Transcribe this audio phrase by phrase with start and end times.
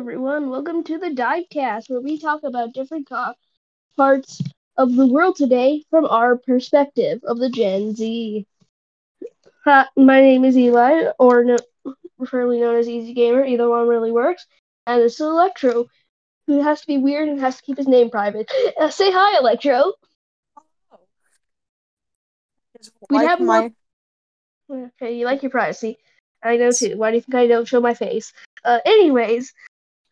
[0.00, 0.48] Everyone.
[0.48, 3.34] Welcome to the Divecast, where we talk about different co-
[3.98, 4.40] parts
[4.78, 8.46] of the world today from our perspective of the Gen Z.
[9.66, 11.58] Hi, my name is Eli, or no,
[12.16, 13.44] preferably known as Easy Gamer.
[13.44, 14.46] Either one really works.
[14.86, 15.86] And this is Electro,
[16.46, 18.50] who has to be weird and has to keep his name private.
[18.80, 19.92] Uh, say hi, Electro.
[23.10, 23.70] We like have my
[24.70, 25.98] Okay, you like your privacy.
[26.42, 26.96] I know too.
[26.96, 28.32] Why do you think I don't show my face?
[28.64, 29.52] Uh, anyways,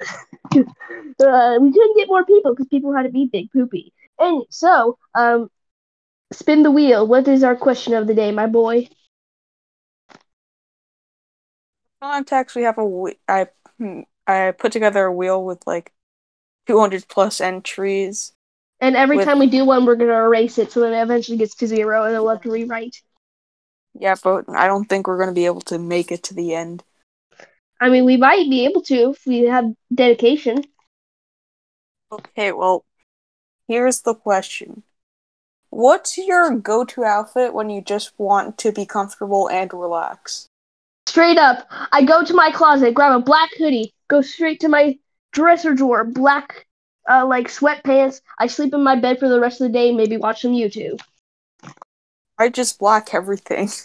[0.55, 3.93] uh, we couldn't get more people because people had to be big poopy.
[4.19, 5.51] And so, um,
[6.33, 7.07] spin the wheel.
[7.07, 8.89] What is our question of the day, my boy?
[12.01, 12.57] context.
[12.57, 13.47] We have a I
[13.79, 15.93] hmm, I put together a wheel with like
[16.67, 18.33] 200 plus entries.
[18.81, 21.39] And every With- time we do one, we're gonna erase it, so then it eventually
[21.39, 22.97] gets to zero, and then we'll have to rewrite.
[23.95, 26.85] Yeah, but I don't think we're gonna be able to make it to the end.
[27.81, 30.65] I mean, we might be able to if we have dedication.
[32.11, 32.85] Okay, well,
[33.69, 34.83] here's the question.
[35.71, 40.49] What's your go-to outfit when you just want to be comfortable and relax?
[41.07, 44.99] Straight up, I go to my closet, grab a black hoodie, go straight to my
[45.33, 46.67] dresser drawer, black,
[47.09, 48.21] uh, like sweatpants.
[48.39, 51.01] I sleep in my bed for the rest of the day, maybe watch some YouTube.
[52.39, 53.69] I just black everything.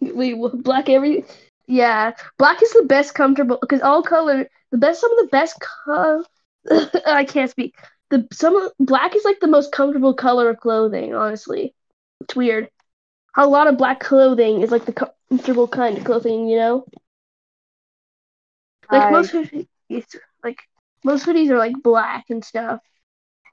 [0.00, 1.24] We black every.
[1.68, 5.56] Yeah, black is the best comfortable because all color, the best, some of the best.
[5.86, 6.24] Co-
[7.06, 7.76] I can't speak.
[8.10, 11.14] The some of, black is like the most comfortable color of clothing.
[11.14, 11.74] Honestly,
[12.22, 12.70] it's weird.
[13.36, 14.94] A lot of black clothing is like the
[15.30, 16.86] comfortable kind of clothing, you know.
[18.90, 19.68] Like I- most hoodies,
[20.44, 20.58] like
[21.04, 22.80] most hoodies are like black and stuff.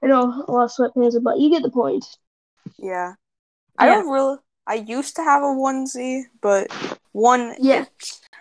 [0.02, 1.36] I know a lot of sweatpants are black.
[1.38, 2.06] You get the point.
[2.78, 3.14] Yeah.
[3.78, 4.02] I Yeah.
[4.02, 4.38] don't really.
[4.66, 6.68] I used to have a onesie, but
[7.16, 7.86] one, Yeah.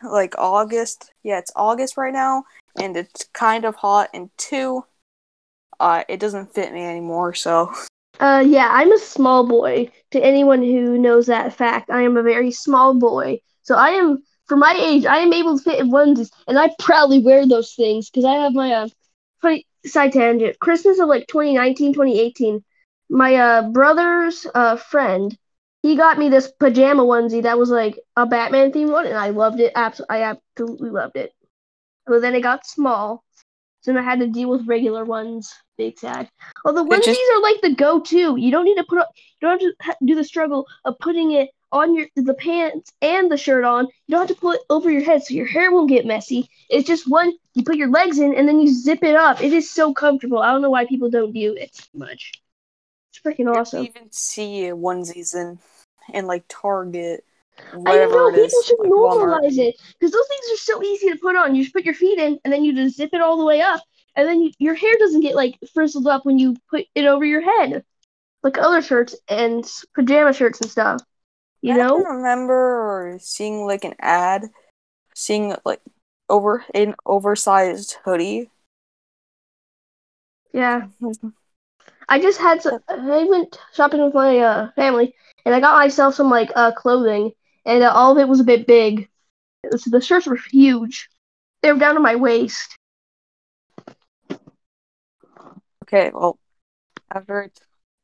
[0.03, 1.11] like August.
[1.23, 2.43] Yeah, it's August right now,
[2.79, 4.09] and it's kind of hot.
[4.13, 4.83] And two,
[5.79, 7.33] uh, it doesn't fit me anymore.
[7.33, 7.71] So
[8.19, 9.91] Uh, yeah, I'm a small boy.
[10.11, 13.39] To anyone who knows that fact, I am a very small boy.
[13.63, 16.69] So I am, for my age, I am able to fit in onesies, and I
[16.79, 18.87] proudly wear those things because I have my uh,
[19.41, 20.59] funny side tangent.
[20.59, 22.63] Christmas of like 2019, 2018,
[23.09, 25.37] my uh brother's uh friend,
[25.85, 29.29] he got me this pajama onesie that was like a Batman themed one, and I
[29.29, 29.71] loved it.
[29.75, 31.31] Abs- I absolutely loved it.
[32.07, 33.23] But then it got small,
[33.81, 35.53] so then I had to deal with regular ones.
[35.77, 36.27] Big sad.
[36.63, 38.35] Although It onesies just- are like the go-to.
[38.35, 41.31] You don't need to put up, you don't have to do the struggle of putting
[41.33, 43.85] it on your the pants and the shirt on.
[43.85, 46.49] You don't have to put it over your head so your hair won't get messy.
[46.67, 49.43] It's just one you put your legs in and then you zip it up.
[49.43, 50.39] It is so comfortable.
[50.39, 52.31] I don't know why people don't do it much.
[53.11, 53.79] It's freaking awesome.
[53.79, 53.85] I awesome.
[53.85, 55.59] even see onesies in
[56.13, 57.23] in like Target,
[57.73, 58.51] I know it is.
[58.51, 59.41] people should like Walmart.
[59.41, 61.55] normalize it because those things are so easy to put on.
[61.55, 63.61] You just put your feet in and then you just zip it all the way
[63.61, 63.81] up,
[64.15, 67.25] and then you, your hair doesn't get like frizzled up when you put it over
[67.25, 67.83] your head,
[68.43, 71.01] like other shirts and pajama shirts and stuff.
[71.61, 71.97] You I know?
[71.97, 74.43] remember seeing like an ad,
[75.15, 75.81] seeing like
[76.29, 78.49] over an oversized hoodie.
[80.53, 80.87] Yeah.
[82.07, 82.79] I just had some.
[82.87, 87.31] I went shopping with my uh, family, and I got myself some like uh, clothing,
[87.65, 89.07] and uh, all of it was a bit big.
[89.77, 91.09] So the shirts were huge.
[91.61, 92.77] They were down to my waist.
[95.83, 96.39] Okay, well,
[97.13, 97.53] it,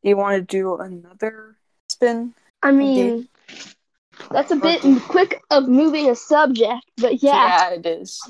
[0.04, 1.58] do you want to do another
[1.90, 2.34] spin?
[2.62, 3.28] I mean,
[4.30, 8.22] that's a bit quick of moving a subject, but yeah, yeah, it is.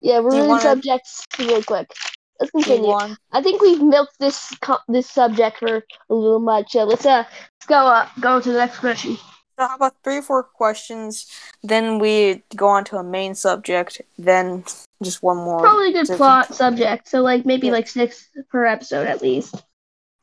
[0.00, 1.90] yeah, we're moving wanna- subjects real quick.
[2.38, 2.88] Let's continue.
[2.88, 3.18] want?
[3.32, 5.76] I think we've milked this co- this subject for
[6.10, 6.76] a little much.
[6.76, 9.16] Uh, let's uh let's go uh go to the next question.
[9.58, 11.26] So how about three or four questions?
[11.62, 14.02] Then we go on to a main subject.
[14.18, 14.64] Then
[15.02, 15.60] just one more.
[15.60, 17.08] Probably a good different- plot subject.
[17.08, 17.72] So like maybe Yeah.
[17.72, 19.54] like six per episode at least.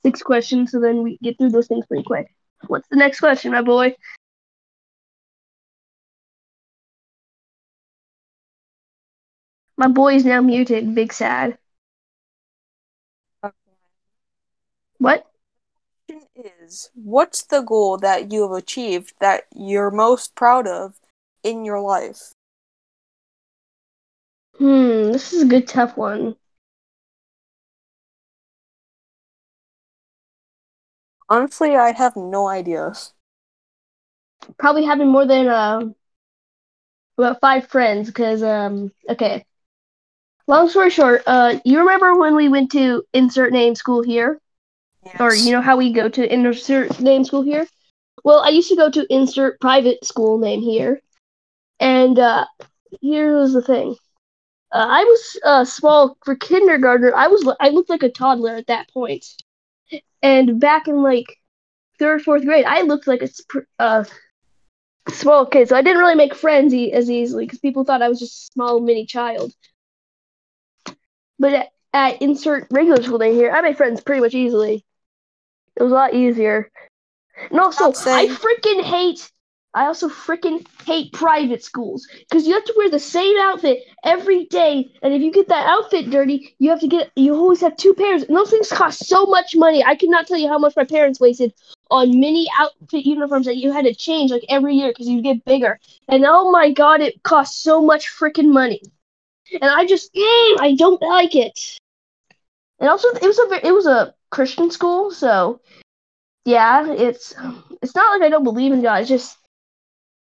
[0.04, 2.28] Six questions, so then we get through those things pretty quick.
[2.68, 3.96] What's the next question, my boy?
[9.78, 10.94] My boy is now muted.
[10.96, 11.58] Big sad.
[15.04, 15.28] What?
[16.08, 20.96] question is what's the goal that you have achieved that you're most proud of
[21.44, 22.34] in your life?
[24.58, 26.38] Hmm, this is a good tough one.
[31.30, 32.94] Honestly, I have no idea.
[34.58, 35.82] Probably having more than uh
[37.18, 39.46] about five friends, because um okay.
[40.48, 44.40] Long story short, uh you remember when we went to insert name school here?
[45.20, 47.68] Or you know how we go to insert name school here?
[48.24, 51.02] Well, I used to go to insert private school name here.
[51.80, 52.46] And uh
[53.02, 53.96] here was the thing.
[54.74, 57.14] Uh, I was uh, small for kindergartner.
[57.16, 59.26] I was I looked like a toddler at that point.
[59.92, 61.26] point, and back in like
[62.00, 63.30] third fourth grade, I looked like a
[63.80, 64.04] uh,
[65.10, 65.70] small kid.
[65.70, 68.50] So I didn't really make friends e- as easily because people thought I was just
[68.50, 69.54] a small mini child.
[71.40, 74.86] But at, at insert regular school day here, I made friends pretty much easily.
[75.76, 76.70] It was a lot easier.
[77.50, 79.30] And also, I freaking hate.
[79.76, 84.46] I also freaking hate private schools because you have to wear the same outfit every
[84.46, 87.12] day, and if you get that outfit dirty, you have to get.
[87.16, 89.84] You always have two pairs, and those things cost so much money.
[89.84, 91.54] I cannot tell you how much my parents wasted
[91.90, 95.44] on mini outfit uniforms that you had to change like every year because you get
[95.46, 95.80] bigger.
[96.08, 98.82] And oh my god, it costs so much freaking money.
[99.54, 101.78] And I just, mm, I don't like it.
[102.80, 105.62] And also, it was a it was a Christian school, so
[106.44, 107.36] yeah, it's
[107.84, 109.02] it's not like I don't believe in God.
[109.02, 109.38] It's just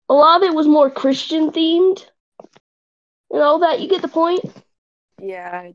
[0.07, 2.05] a lot of it was more Christian themed.
[3.31, 4.45] You know that you get the point.
[5.19, 5.71] Yeah.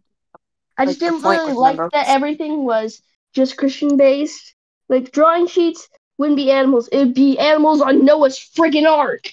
[0.78, 1.90] I just didn't really like numbers.
[1.92, 3.02] that everything was
[3.34, 4.54] just Christian based.
[4.88, 9.24] Like drawing sheets wouldn't be animals; it'd be animals on Noah's friggin' ark.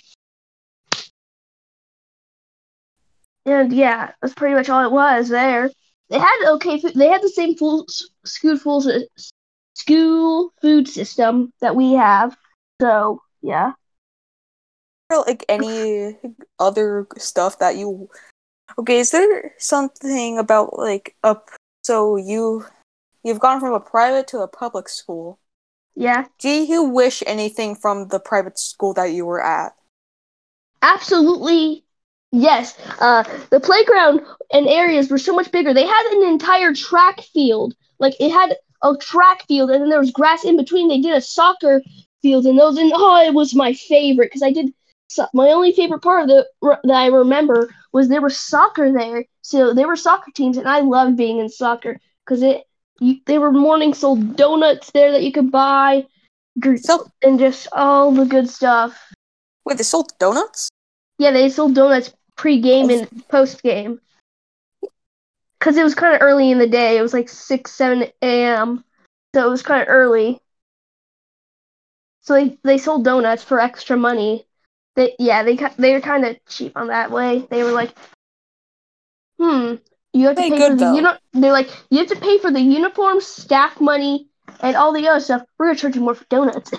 [3.45, 5.69] And yeah, that's pretty much all it was there.
[6.09, 6.93] They had okay, food.
[6.95, 7.85] they had the same full
[8.25, 8.83] school full
[9.75, 12.35] school food system that we have.
[12.81, 13.73] So yeah.
[15.11, 16.17] Or, like any
[16.59, 18.09] other stuff that you
[18.77, 21.49] okay is there something about like up
[21.83, 22.65] so you
[23.23, 25.39] you've gone from a private to a public school
[25.95, 29.73] Yeah, do you wish anything from the private school that you were at
[30.83, 31.83] absolutely.
[32.31, 32.77] Yes.
[32.99, 34.21] Uh, the playground
[34.53, 35.73] and areas were so much bigger.
[35.73, 37.73] They had an entire track field.
[37.99, 40.87] Like it had a track field, and then there was grass in between.
[40.87, 41.81] They did a soccer
[42.21, 42.77] field, and those.
[42.77, 44.73] And oh, it was my favorite because I did.
[45.07, 46.47] So, my only favorite part of the
[46.83, 49.25] that I remember was there was soccer there.
[49.41, 52.63] So there were soccer teams, and I loved being in soccer because it.
[53.01, 56.05] You, they were morning sold donuts there that you could buy,
[56.81, 58.91] So- and just all the good stuff.
[59.65, 60.67] wait they sold donuts
[61.17, 63.99] Yeah, they sold donuts pre-game and post-game.
[65.59, 66.97] Cause it was kind of early in the day.
[66.97, 68.85] It was like six, seven a.m.
[69.35, 70.39] So it was kind of early.
[72.21, 74.45] So they they sold donuts for extra money.
[74.95, 77.45] They yeah they they were kind of cheap on that way.
[77.49, 77.91] They were like,
[79.37, 79.75] hmm,
[80.13, 80.95] you have to They pay good, for the though.
[80.95, 84.29] uni- They're like you have to pay for the uniform, staff money,
[84.61, 85.41] and all the other stuff.
[85.57, 86.71] We're gonna charge you more for donuts.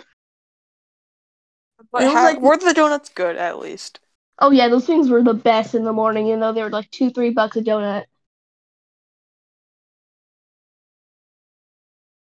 [1.93, 4.01] but It was how, like- were the donuts good at least
[4.41, 6.27] Oh yeah, those things were the best in the morning.
[6.27, 8.05] You know they were like two, three bucks a donut.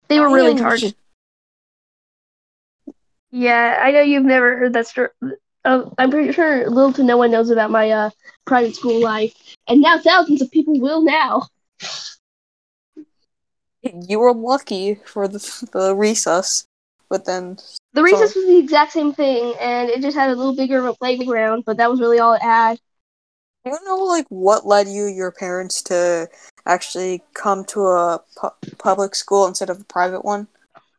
[0.08, 0.82] They were really am hard.
[3.31, 5.11] Yeah, I know you've never heard that story.
[5.64, 8.11] Oh, I'm pretty sure little to no one knows about my uh,
[8.44, 9.32] private school life,
[9.69, 11.46] and now thousands of people will now.
[13.82, 15.38] you were lucky for the
[15.73, 16.66] the recess
[17.10, 17.58] but then
[17.92, 20.86] The recess was the exact same thing, and it just had a little bigger of
[20.86, 22.78] a playground, but that was really all it had.
[23.64, 26.28] Do you know like what led you your parents to
[26.64, 30.46] actually come to a pu- public school instead of a private one?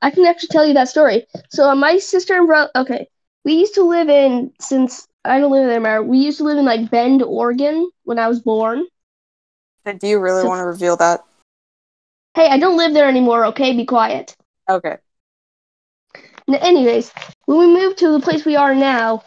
[0.03, 1.25] I can actually tell you that story.
[1.50, 3.07] So uh, my sister and brother, okay,
[3.45, 6.03] we used to live in since I don't live there anymore.
[6.03, 8.86] We used to live in like Bend, Oregon when I was born.
[9.86, 11.24] And do you really So- want to reveal that?
[12.36, 13.45] Hey, I don't live there anymore.
[13.47, 14.36] Okay, be quiet.
[14.69, 14.97] Okay.
[16.55, 17.12] Anyways,
[17.46, 19.24] when we moved to the place we are now,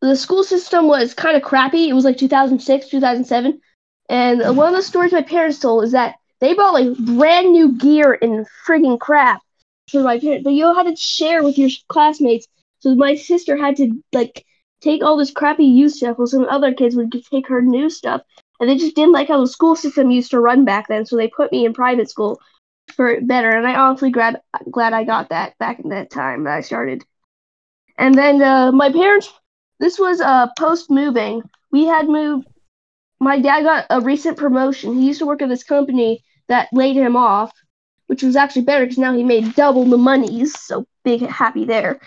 [0.00, 1.88] the school system was kind of crappy.
[1.88, 3.60] It was like 2006, 2007.
[4.08, 7.72] And one of the stories my parents told is that they bought like brand new
[7.78, 9.40] gear and friggin' crap
[9.90, 12.46] for my parents, but you had to share with your classmates.
[12.80, 14.44] So my sister had to like
[14.82, 18.20] take all this crappy used stuff while some other kids would take her new stuff.
[18.60, 21.16] And they just didn't like how the school system used to run back then, so
[21.16, 22.40] they put me in private school
[22.94, 23.50] for it better.
[23.50, 27.04] And I honestly glad glad I got that back in that time that I started.
[27.98, 29.32] And then uh, my parents,
[29.80, 31.42] this was uh, post moving.
[31.70, 32.46] We had moved.
[33.20, 34.94] My dad got a recent promotion.
[34.94, 37.52] He used to work at this company that laid him off,
[38.06, 40.58] which was actually better because now he made double the monies.
[40.58, 42.00] So big happy there.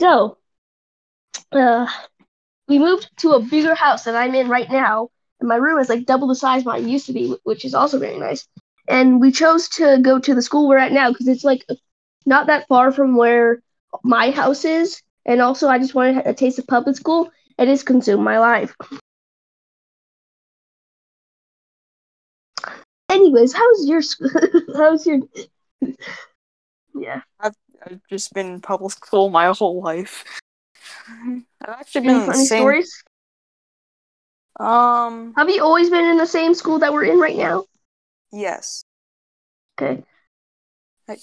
[0.00, 0.38] So,
[1.52, 1.86] uh,
[2.68, 5.08] we moved to a bigger house that I'm in right now,
[5.40, 7.98] and my room is like double the size mine used to be, which is also
[7.98, 8.46] very nice.
[8.88, 11.64] And we chose to go to the school we're at now because it's like
[12.24, 13.60] not that far from where
[14.02, 17.30] my house is, and also I just wanted a taste of public school.
[17.58, 18.74] It has consumed my life.
[23.10, 24.00] Anyways, how's your
[24.76, 25.20] how's your
[26.94, 27.20] yeah?
[27.40, 27.54] I've
[28.08, 30.24] just been in public school my whole life.
[31.08, 32.60] I've actually been Any in the funny same.
[32.60, 33.04] stories?
[34.58, 35.34] Um.
[35.36, 37.64] Have you always been in the same school that we're in right now?
[38.32, 38.84] Yes.
[39.80, 40.04] Okay.
[41.06, 41.20] Right.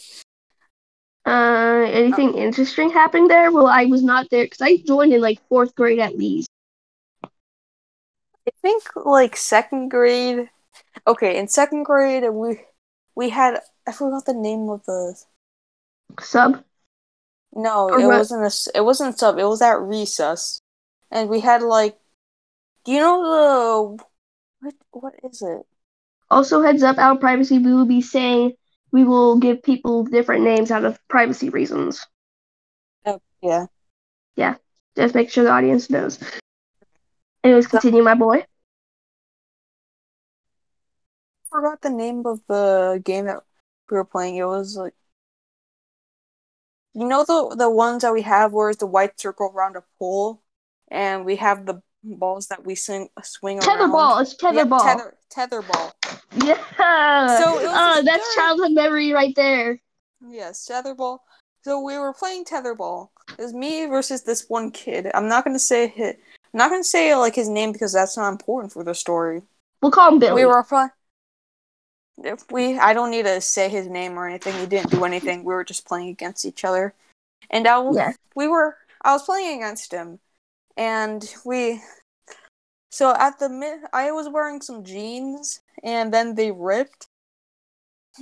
[1.25, 3.51] Uh, anything interesting happening there?
[3.51, 6.47] Well, I was not there because I joined in like fourth grade at least.
[8.47, 10.49] I think like second grade.
[11.07, 12.61] Okay, in second grade we
[13.15, 15.15] we had I forgot the name of the
[16.19, 16.63] Sub.
[17.53, 18.17] no Or it what?
[18.17, 20.61] wasn't a it wasn't sub it was at recess,
[21.11, 21.97] and we had like
[22.83, 24.03] do you know the
[24.61, 25.65] what what is it
[26.35, 28.51] Also, heads up, out of privacy, we will be saying
[28.91, 32.05] we will give people different names out of privacy reasons.
[33.05, 33.67] oh, yeah
[34.35, 34.55] Yeah.
[34.97, 36.19] Just make sure the audience knows.
[37.41, 38.43] Anyways, continue, my boy.
[41.49, 43.41] forgot the name of the game that
[43.89, 44.35] we were playing.
[44.35, 44.93] It was like
[46.93, 49.83] you know the the ones that we have where it's the white circle around a
[49.99, 50.41] pole,
[50.91, 53.67] and we have the balls that we swing swing around.
[53.67, 54.21] Tetherball.
[54.21, 54.83] It's Yep, tetherball.
[54.83, 55.91] tether tetherball.
[56.35, 57.37] Yeah.
[57.37, 59.79] So oh, that's childhood memory right there.
[60.27, 61.19] Yes, tetherball.
[61.63, 63.09] So we were playing tetherball.
[63.37, 65.09] It was me versus this one kid.
[65.13, 66.19] I'm not gonna say hit.
[66.53, 69.41] I'm not gonna say like his name because that's not important for the story.
[69.81, 70.43] We'll call him Billy.
[70.43, 70.89] We were playing.
[72.23, 74.57] If we, I don't need to say his name or anything.
[74.59, 75.43] He didn't do anything.
[75.43, 76.93] We were just playing against each other,
[77.49, 78.13] and I, Yeah.
[78.35, 78.77] we were.
[79.03, 80.19] I was playing against him,
[80.77, 81.81] and we.
[82.95, 87.07] So at the mid, I was wearing some jeans, and then they ripped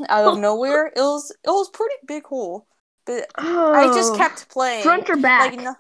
[0.10, 0.88] out of nowhere.
[0.88, 2.66] It was it was pretty big hole,
[3.06, 4.84] but oh, I just kept playing.
[4.84, 5.52] front or back.
[5.52, 5.76] like no,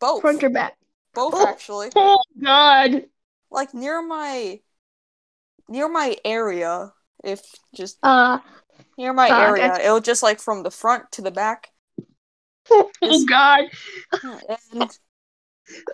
[0.00, 0.76] both, front or back.
[1.14, 1.46] both Oh.
[1.46, 1.90] actually.
[1.94, 3.04] Oh God.
[3.50, 4.58] Like near my
[5.68, 6.92] near my area.
[7.22, 7.42] If
[7.74, 8.40] just Uh.
[8.96, 11.70] near my Ah, area, it was just like from the front to the back,
[12.70, 13.64] Oh God.
[14.72, 14.98] and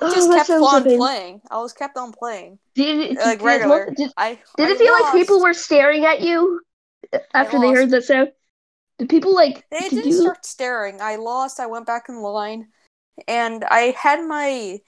[0.01, 1.41] Oh, just that kept on so playing.
[1.51, 3.93] I was kept on playing Did it, like did, regular.
[3.97, 6.61] Did, I did I it feel like people were staring at you
[7.33, 7.77] after they lost.
[7.77, 8.33] heard that sound?
[8.99, 9.65] Did people like?
[9.71, 10.21] They did didn't you?
[10.21, 11.01] start staring.
[11.01, 11.59] I lost.
[11.59, 12.69] I went back in line,
[13.27, 14.81] and I had my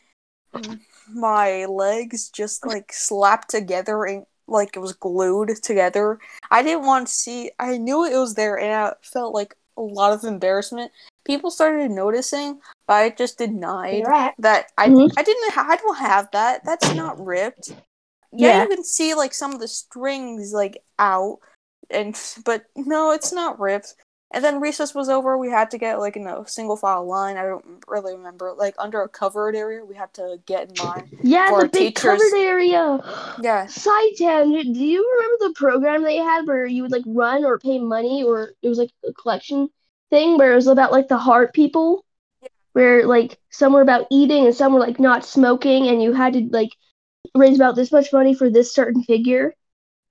[1.13, 6.19] my legs just like slapped together and like it was glued together.
[6.51, 7.51] I didn't want to see.
[7.59, 10.93] I knew it was there, and I felt like a lot of embarrassment.
[11.27, 14.05] People started noticing, but I just denied
[14.39, 15.11] that I Mhm.
[15.17, 16.65] I didn't ha- I don't have that.
[16.65, 17.71] That's not ripped.
[18.33, 18.63] Yeah, Yeah.
[18.63, 21.39] you can see like some of the strings like out,
[21.91, 23.95] and but no, it's not ripped.
[24.33, 25.39] And then recess was over.
[25.39, 27.37] We had to get like in a single file line.
[27.37, 28.53] I don't really remember.
[28.53, 31.09] Like under a covered area, we had to get in line.
[31.23, 32.03] Yeah, the big teachers.
[32.21, 32.99] covered area.
[33.41, 34.75] Yeah, Side tangent.
[34.75, 38.25] Do you remember the program they had where you would like run or pay money,
[38.25, 39.71] or it was like a collection
[40.11, 42.05] thing where it was about like the heart people,
[42.73, 46.35] where like some were about eating and some were like not smoking, and you had
[46.35, 46.71] to like
[47.35, 49.55] raise about this much money for this certain figure.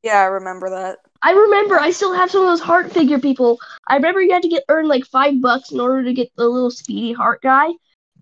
[0.04, 1.00] yeah, I remember that.
[1.22, 1.80] I remember.
[1.80, 3.60] I still have some of those heart figure people.
[3.88, 6.48] I remember you had to get earn like five bucks in order to get the
[6.48, 7.70] little speedy heart guy.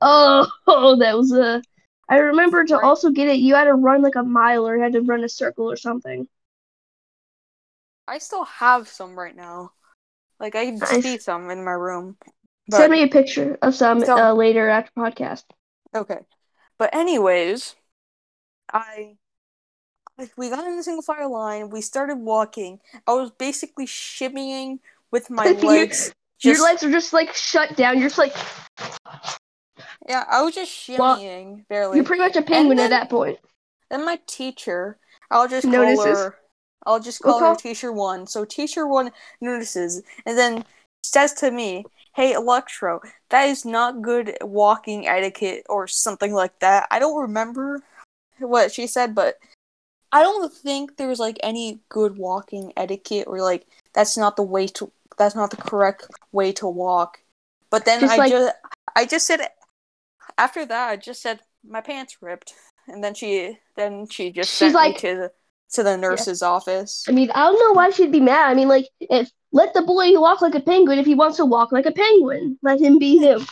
[0.01, 0.48] Oh,
[1.00, 1.62] that was a.
[2.10, 3.39] I remember to also get it.
[3.39, 5.77] You had to run like a mile or you had to run a circle or
[5.77, 6.27] something.
[8.08, 9.74] I still have some right now.
[10.43, 11.01] Like I can Nice.
[11.03, 12.17] see some in my room.
[12.69, 15.45] Send me a picture of some So- uh, later after podcast.
[15.95, 16.19] okay.
[16.77, 17.75] But anyways,
[18.73, 19.15] I
[20.17, 21.69] like we got in the single file line.
[21.69, 22.81] We started walking.
[23.07, 24.79] I was basically shimmying
[25.12, 26.13] with my Your- legs.
[26.41, 27.97] Your just- legs are just like shut down.
[27.97, 28.35] You're just like
[30.09, 31.95] Yeah, I was just Well, shimmying barely.
[31.95, 33.39] you're pretty much a penguin then- at that point.
[33.89, 34.97] Then my teacher,
[35.31, 36.35] I'll just call her.
[36.86, 37.46] I'll just call Okay.
[37.46, 38.28] her Teacher One.
[38.28, 39.12] So Teacher One
[39.42, 40.66] notices, and then
[41.04, 41.86] says to me,
[42.16, 47.82] "Hey, Electro, that is not good walking etiquette or something like that." I don't remember
[48.40, 49.40] what she said, but
[50.12, 54.68] I don't think there's like any good walking etiquette or like that's not the way
[54.68, 54.92] to.
[55.18, 57.20] That's not the correct way to walk.
[57.70, 58.56] But then Just I like- just,
[58.96, 59.48] I just said,
[60.38, 62.54] after that, I just said my pants ripped,
[62.88, 65.32] and then she, then she just She's sent like- me to
[65.74, 67.06] to the nurse's office.
[67.08, 68.50] I mean, I don't know why she'd be mad.
[68.50, 71.46] I mean, like, if let the boy walk like a penguin if he wants to
[71.46, 72.58] walk like a penguin.
[72.63, 73.46] Let him be him.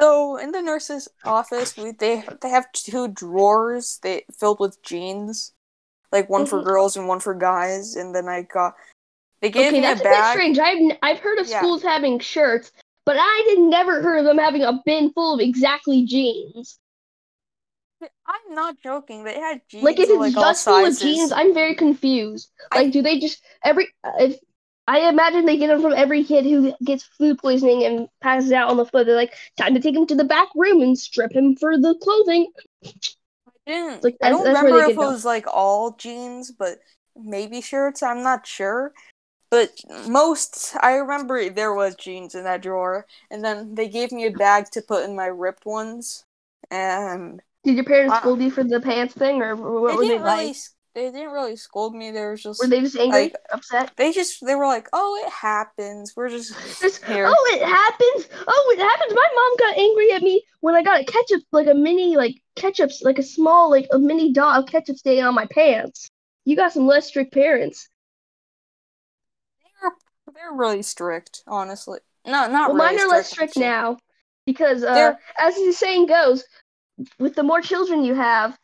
[0.00, 5.52] So in the nurse's office, we they they have two drawers they filled with jeans,
[6.12, 6.64] like one for Mhm.
[6.64, 7.94] girls and one for guys.
[7.96, 8.74] And then I got
[9.40, 10.30] they gave Okay, me that's a a bit bag.
[10.32, 10.58] strange.
[10.58, 11.60] I've I've heard of Yeah.
[11.60, 12.72] schools having shirts,
[13.04, 16.78] but I did never heard of them having a bin full of exactly jeans.
[18.26, 19.24] I'm not joking.
[19.24, 22.50] They had jeans Like if it's like just full of jeans, I'm very confused.
[22.72, 24.38] I- Like, do they just every if
[24.86, 28.68] I imagine they get them from every kid who gets food poisoning and passes out
[28.68, 29.02] on the floor.
[29.04, 31.94] They're like, time to take him to the back room and strip him for the
[32.02, 32.52] clothing.
[32.82, 32.90] My
[33.66, 34.04] didn't.
[34.04, 36.78] Like, I don't remember if it was like all jeans, but
[37.16, 38.02] maybe shirts.
[38.02, 38.92] I'm not sure.
[39.50, 39.70] But
[40.08, 44.30] most, I remember there was jeans in that drawer, and then they gave me a
[44.30, 46.24] bag to put in my ripped ones,
[46.70, 48.20] and Did your parents Wow.
[48.20, 50.46] scold you for the pants thing, or what they didn't really.
[50.48, 50.56] like?
[50.94, 52.12] They didn't really scold me.
[52.12, 52.60] They were just.
[52.60, 53.90] Were they just angry, like- upset?
[53.96, 54.44] They just.
[54.46, 56.12] They were like, "Oh, it happens.
[56.14, 58.28] We're just Just, here." oh, it happens.
[58.46, 59.12] Oh, it happens.
[59.12, 62.36] My mom got angry at me when I got a ketchup, like a mini, like
[62.54, 66.08] ketchup, like a small, like a mini dot of ketchup stain on my pants.
[66.44, 67.88] You got some less strict parents.
[69.80, 69.90] They're,
[70.34, 71.98] they're really strict, honestly.
[72.26, 73.96] No, not Well, really mine are less strict, strict now
[74.46, 76.44] because, uh, as the saying goes,
[77.18, 78.58] with the more children you have,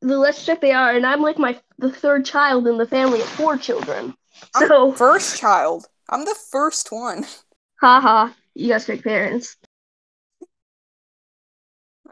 [0.00, 0.94] the less strict they are.
[0.94, 4.14] And I'm like my the third child in the family of four children.
[4.54, 5.86] I'm So, First child.
[6.08, 7.24] I'm the first one.
[7.80, 9.56] haha, you got strict parents.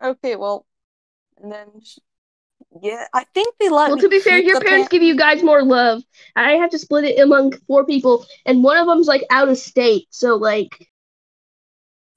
[0.03, 0.65] Okay, well,
[1.43, 1.69] and then
[2.81, 5.43] yeah, I think they let Well, to be fair, your parents pan- give you guys
[5.43, 6.03] more love.
[6.37, 9.59] I have to split it among four people, and one of them's like out of
[9.59, 10.89] state, so like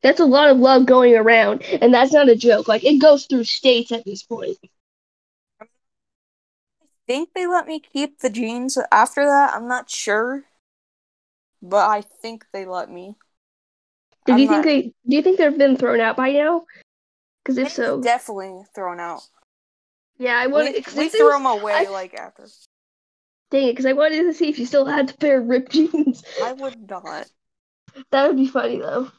[0.04, 2.68] that's a lot of love going around, and that's not a joke.
[2.68, 4.58] Like it goes through states at this point.
[5.62, 5.66] I
[7.08, 9.54] think they let me keep the jeans after that.
[9.56, 10.44] I'm not sure,
[11.62, 13.16] but I think they let me.
[14.26, 14.82] Do I'm you think they?
[14.84, 16.66] Do you think they've been thrown out by now?
[17.44, 19.22] Because if so, definitely thrown out.
[20.18, 20.86] yeah, I We, wanted.
[20.86, 22.46] Cause we threw was- them away I- like after.
[23.52, 23.72] Dang it!
[23.74, 26.24] Because I wanted to see if you still had the pair of ripped jeans.
[26.42, 27.28] I would not.
[28.12, 29.12] That would be funny though.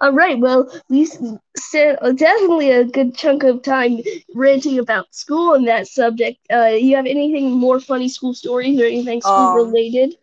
[0.00, 0.38] All right.
[0.38, 4.00] Well, we spent definitely a good chunk of time
[4.34, 6.38] ranting about school and that subject.
[6.52, 10.16] Uh, you have anything more funny school stories or anything school Um, related?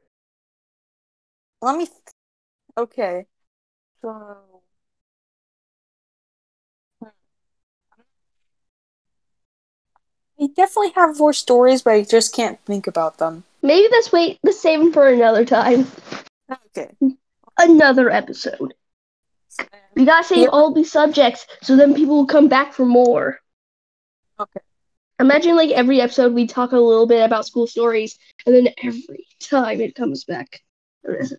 [1.62, 1.86] Let me.
[1.86, 1.97] Th-
[2.78, 3.26] okay.
[4.02, 4.63] So.
[7.02, 7.10] Hmm.
[10.39, 13.43] I definitely have more stories, but I just can't think about them.
[13.62, 14.39] Maybe let's wait.
[14.43, 15.88] Let's save them for another time.
[16.78, 16.89] Okay.
[17.58, 18.74] Another episode.
[19.95, 20.47] We gotta save Yeah.
[20.47, 23.39] all these subjects so then people will come back for more.
[24.39, 24.61] Okay.
[25.19, 29.27] Imagine like every episode we talk a little bit about school stories, and then every
[29.39, 30.61] time it comes back.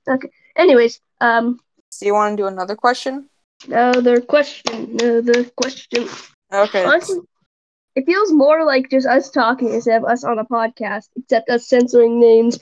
[0.09, 0.29] Okay.
[0.57, 1.59] Anyways, um,
[1.91, 3.29] So you want to do another question?
[3.69, 4.99] another question.
[5.01, 6.09] Another question.
[6.53, 6.85] Okay.
[6.85, 7.21] Honestly,
[7.97, 11.67] it feels more like just us talking instead of us on a podcast, except us
[11.67, 12.59] censoring names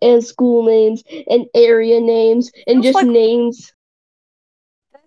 [0.00, 3.72] and school names and area names and just like- names.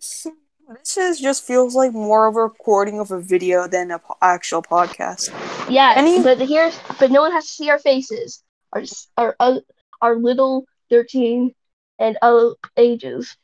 [0.05, 0.27] This,
[0.69, 4.17] this is just feels like more of a recording of a video than an po-
[4.21, 5.29] actual podcast.
[5.69, 8.43] Yeah, Any- but here, but no one has to see our faces.
[8.71, 8.83] Our
[9.17, 9.59] our uh,
[10.01, 11.55] our little thirteen
[11.97, 13.35] and other ages.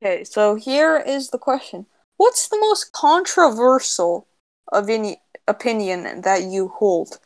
[0.00, 1.84] Okay, so here is the question:
[2.16, 4.26] What's the most controversial
[4.72, 7.18] of any opinion that you hold?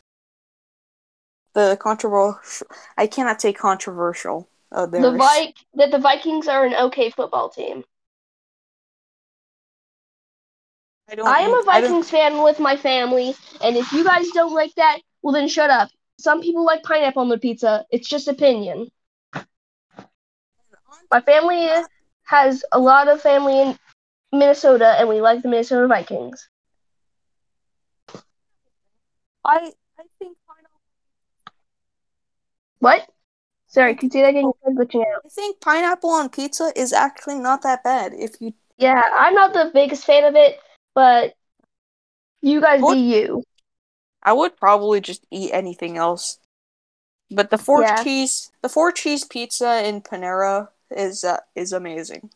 [1.53, 2.67] The controversial.
[2.97, 4.49] I cannot say controversial.
[4.71, 7.83] Uh, The there's- Vi- that the Vikings are an okay football team.
[11.09, 11.27] I don't.
[11.27, 14.53] I am a I don't- Vikings fan with my family, and if you guys don't
[14.53, 15.89] like that, well then shut up.
[16.19, 17.85] Some people like pineapple on their pizza.
[17.89, 18.91] It's just opinion.
[21.11, 21.67] My family
[22.25, 23.79] has a lot of family in
[24.31, 26.47] Minnesota, and we like the Minnesota Vikings.
[29.43, 30.81] I I think pineapple.
[32.79, 33.09] What?
[33.69, 34.51] Sorry, can you say that again?
[34.65, 35.21] You're glitching out.
[35.25, 38.13] I think pineapple on pizza is actually not that bad.
[38.13, 40.59] If you Yeah, I'm not the biggest fan of it,
[40.95, 41.35] but
[42.41, 42.95] you guys What?
[42.95, 43.43] be you.
[44.23, 46.39] I would probably just eat anything else.
[47.29, 48.03] But the four Yeah.
[48.03, 52.31] cheese, the four cheese pizza in Panera is uh, is amazing.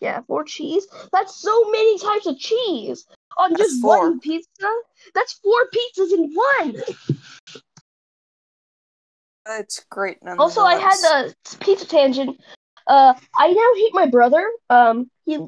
[0.00, 0.86] Yeah, four cheese.
[1.12, 3.98] That's so many types of cheese on That's just four.
[4.10, 4.68] one pizza.
[5.14, 6.82] That's four pizzas in one.
[9.46, 10.18] It's great.
[10.38, 12.40] Also, I had the pizza tangent.
[12.86, 14.48] Uh, I now hate my brother.
[14.70, 15.38] Um, he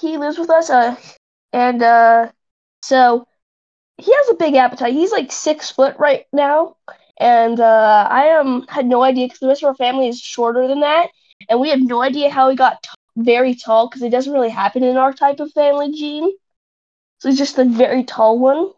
[0.00, 0.70] he lives with us.
[0.70, 0.96] Uh,
[1.52, 2.30] and uh,
[2.82, 3.26] so
[3.96, 4.92] he has a big appetite.
[4.92, 6.76] He's like six foot right now,
[7.18, 10.68] and uh, I um had no idea because the rest of our family is shorter
[10.68, 11.08] than that,
[11.48, 14.50] and we have no idea how he got t- very tall because it doesn't really
[14.50, 16.30] happen in our type of family gene.
[17.18, 18.70] So he's just the very tall one.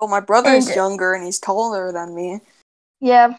[0.00, 2.40] Well, my brother is and- younger and he's taller than me.
[3.00, 3.38] Yeah.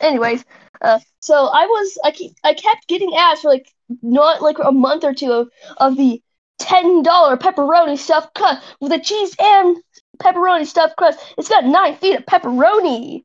[0.00, 0.44] Anyways,
[0.82, 4.72] uh, so I was I keep, I kept getting asked for like not like a
[4.72, 6.20] month or two of, of the
[6.58, 9.76] ten dollar pepperoni stuffed crust with the cheese and
[10.18, 11.20] pepperoni stuffed crust.
[11.38, 13.22] It's got nine feet of pepperoni.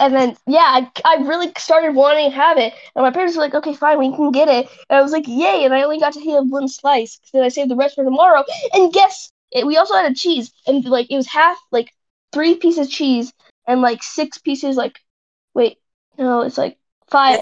[0.00, 3.42] And then yeah, I, I really started wanting to have it, and my parents were
[3.42, 6.00] like, "Okay, fine, we can get it." And I was like, "Yay!" And I only
[6.00, 8.44] got to have one slice, then I saved the rest for tomorrow.
[8.74, 11.92] And guess it, we also had a cheese, and like it was half like
[12.32, 13.32] three pieces of cheese
[13.66, 14.98] and like six pieces like
[15.54, 15.78] wait
[16.18, 17.40] no it's like five.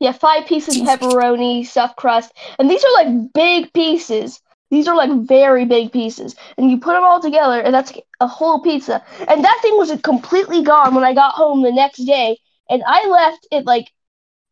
[0.00, 4.40] Yeah five pieces pepperoni stuffed crust and these are like big pieces.
[4.70, 8.26] These are like very big pieces and you put them all together and that's a
[8.26, 9.04] whole pizza.
[9.28, 13.06] And that thing was completely gone when i got home the next day and i
[13.06, 13.92] left it like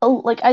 [0.03, 0.53] oh, like i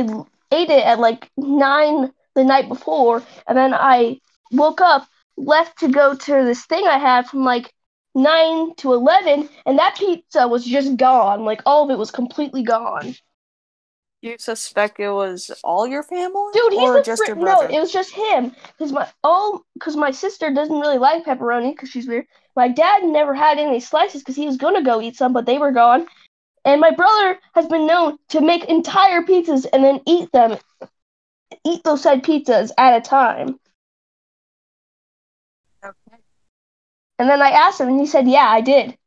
[0.52, 4.20] ate it at like nine the night before and then i
[4.52, 7.74] woke up left to go to this thing i had from like
[8.18, 11.46] 9 to 11 and that pizza was just gone.
[11.46, 13.16] Like all of it was completely gone.
[14.22, 17.62] You suspect it was all your family, dude he's or a just fri- your no
[17.62, 18.56] it was just him.
[18.78, 22.26] Because my all because my sister doesn't really like pepperoni because she's weird.
[22.56, 25.60] My dad never had any slices because he was gonna go eat some but they
[25.60, 26.08] were gone.
[26.66, 30.58] And my brother has been known to make entire pizzas and then eat them
[31.64, 33.60] eat those said pizzas at a time
[37.20, 38.98] and then i asked him and he said yeah i did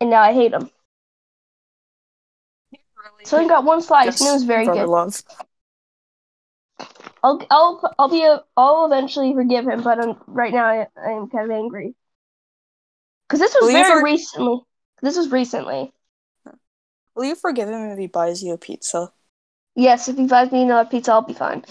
[0.00, 0.70] and now i hate him
[3.24, 5.20] so he got one slice and it was very good love.
[7.22, 11.10] I'll I'll I'll be a, I'll eventually forgive him, but um, right now I, I
[11.10, 11.94] am kind of angry
[13.26, 14.60] because this was Will very for- recently.
[15.02, 15.92] This was recently.
[17.16, 19.10] Will you forgive him if he buys you a pizza?
[19.74, 21.64] Yes, if he buys me another pizza, I'll be fine.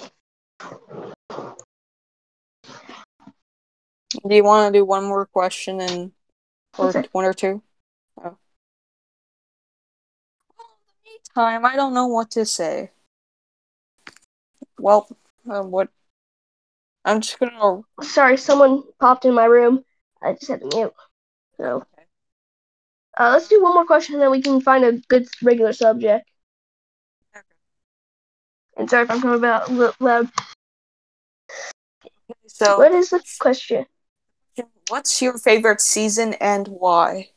[4.27, 6.11] Do you want to do one more question and
[6.77, 7.07] or Okay.
[7.11, 7.61] one or two?
[8.23, 8.37] Oh.
[11.35, 11.65] Time.
[11.65, 12.91] I don't know what to say.
[14.79, 15.07] Well,
[15.49, 15.89] uh, what?
[17.03, 17.81] I'm just gonna.
[18.01, 19.83] Sorry, someone popped in my room.
[20.21, 20.93] I just had to mute.
[21.57, 21.85] So,
[23.17, 26.27] uh, let's do one more question, and then we can find a good regular subject.
[27.35, 27.45] Okay.
[28.77, 29.69] And sorry if I'm coming about
[30.01, 30.29] loud.
[32.47, 33.85] So, What is the question?
[34.89, 37.29] What's your favorite season and why?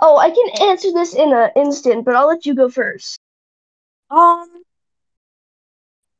[0.00, 3.18] Oh, I can answer this in an instant, but I'll let you go first.
[4.10, 4.62] Um,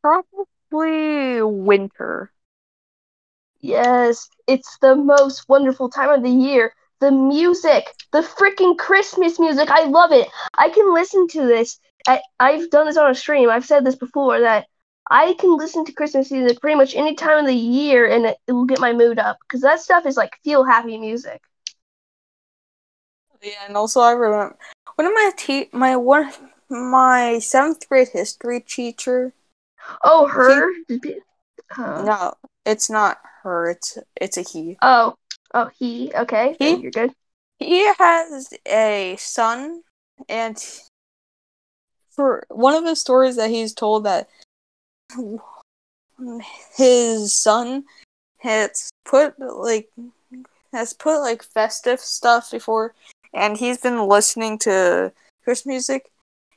[0.02, 2.30] probably winter.
[3.60, 6.74] Yes, it's the most wonderful time of the year.
[7.00, 10.28] The music, the freaking Christmas music, I love it.
[10.56, 11.78] I can listen to this.
[12.06, 13.48] I, I've done this on a stream.
[13.50, 14.66] I've said this before that
[15.10, 18.38] I can listen to Christmas music pretty much any time of the year and it,
[18.46, 21.40] it will get my mood up because that stuff is like feel happy music.
[23.42, 24.56] Yeah, and also I remember
[24.96, 26.32] one of my te- my one
[26.68, 29.32] my seventh grade history teacher.
[30.02, 30.72] Oh, her?
[31.76, 32.34] Uh, No,
[32.66, 33.70] it's not her.
[33.70, 34.76] It's it's a he.
[34.82, 35.14] Oh,
[35.54, 36.12] oh, he.
[36.14, 36.76] Okay, He?
[36.76, 37.12] you're good.
[37.58, 39.82] He has a son,
[40.28, 40.62] and
[42.10, 44.28] for one of the stories that he's told that
[46.76, 47.84] his son
[48.38, 49.90] has put like
[50.72, 52.94] has put like festive stuff before,
[53.32, 55.12] and he's been listening to
[55.44, 56.10] Christmas music.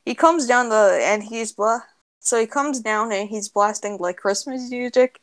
[0.04, 1.86] He comes down the and he's bla-
[2.20, 5.20] so he comes down and he's blasting like Christmas music,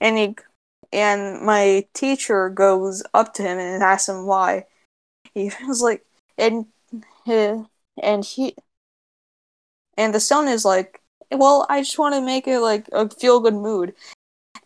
[0.00, 0.36] and he
[0.92, 4.66] and my teacher goes up to him and asks him why.
[5.34, 6.04] He was like,
[6.38, 6.66] and
[7.24, 7.64] he,
[8.02, 8.54] and he
[9.96, 10.99] and the son is like,
[11.32, 13.94] well, I just want to make it like a feel good mood.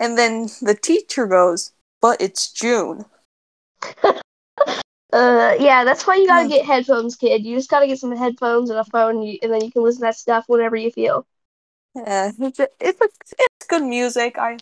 [0.00, 3.04] And then the teacher goes, but it's June.
[5.12, 6.48] Uh, yeah, that's why you gotta Hmm.
[6.50, 7.44] get headphones, kid.
[7.44, 10.06] You just gotta get some headphones and a phone, and then you can listen to
[10.06, 11.24] that stuff whenever you feel.
[11.94, 13.04] Yeah, it's a, it's, a,
[13.38, 14.36] it's good music.
[14.38, 14.56] I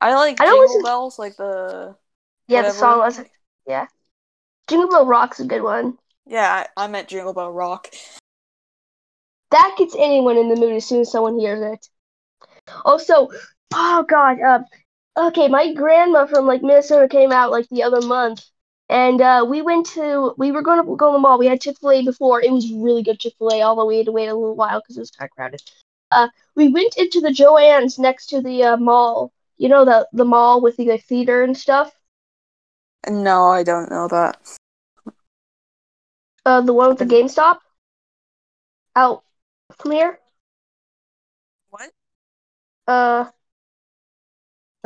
[0.00, 1.96] I like I don't Jingle listen- Bells, like the
[2.46, 2.72] Yeah, whatever.
[2.74, 3.20] the song was
[3.66, 3.86] yeah.
[4.68, 5.98] Jingle Bell Rock's a good one.
[6.26, 7.88] Yeah, I, I meant Jingle Bell Rock.
[9.50, 11.88] That gets anyone in the mood as soon as someone hears it.
[12.84, 13.28] Also,
[13.74, 14.60] oh god, uh,
[15.16, 18.44] okay, my grandma from like Minnesota came out like the other month,
[18.88, 21.38] and uh, we went to we were going to go to the mall.
[21.38, 22.40] We had Chick Fil A before.
[22.42, 24.80] It was really good Chick Fil A, although we had to wait a little while
[24.80, 25.62] because it was kind of crowded.
[26.12, 29.32] Uh, we went into the Joann's next to the uh, mall.
[29.58, 31.92] You know the the mall with the like, theater and stuff.
[33.08, 34.38] No, I don't know that.
[36.44, 37.58] Uh, the one with the GameStop
[38.96, 39.22] out
[39.90, 40.18] here.
[41.70, 41.90] What?
[42.86, 43.26] Uh,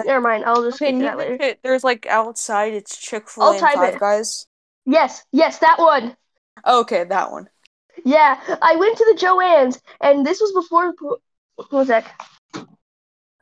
[0.04, 0.44] never mind.
[0.44, 1.56] I'll just Okay, get that later.
[1.62, 2.74] there's like outside.
[2.74, 4.00] It's Chick Fil I'll A Five it.
[4.00, 4.46] Guys.
[4.86, 6.16] Yes, yes, that one.
[6.66, 7.48] Okay, that one.
[8.04, 10.94] Yeah, I went to the Joann's, and this was before.
[11.70, 12.04] One sec.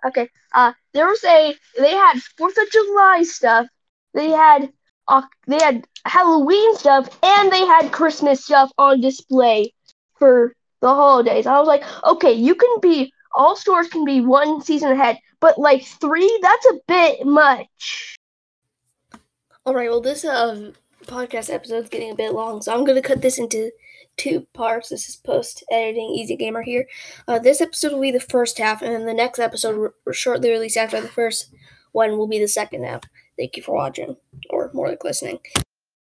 [0.06, 0.28] Okay.
[0.54, 1.54] Uh, there was a.
[1.78, 3.66] They had Fourth of July stuff.
[4.14, 4.70] They had
[5.46, 9.74] they had Halloween stuff and they had Christmas stuff on display
[10.18, 11.46] for the holidays.
[11.46, 15.58] I was like, okay, you can be all stores can be one season ahead, but
[15.58, 18.16] like three, that's a bit much.
[19.64, 20.72] All right, well, this uh,
[21.06, 23.70] podcast episode is getting a bit long, so I'm going to cut this into
[24.16, 24.88] two parts.
[24.88, 26.86] This is post editing Easy Gamer here.
[27.26, 30.76] Uh, this episode will be the first half, and then the next episode, shortly released
[30.76, 31.54] after the first
[31.92, 33.02] one, will be the second half.
[33.38, 34.16] Thank you for watching,
[34.50, 35.38] or more like listening.